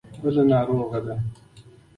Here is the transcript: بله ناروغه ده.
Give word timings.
بله 0.23 0.41
ناروغه 0.49 0.99
ده. 1.05 1.15